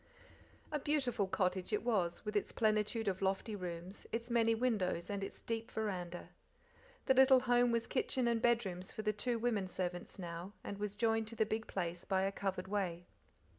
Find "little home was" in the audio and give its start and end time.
7.13-7.85